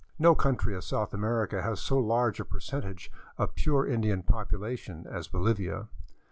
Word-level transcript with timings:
No 0.17 0.33
country 0.33 0.73
of 0.75 0.83
South 0.83 1.13
America 1.13 1.61
has 1.61 1.79
so 1.79 1.99
large 1.99 2.39
a 2.39 2.43
percentage 2.43 3.11
of 3.37 3.53
pure 3.53 3.85
Indian 3.85 4.23
population 4.23 5.05
as 5.07 5.27
Bolivia. 5.27 5.89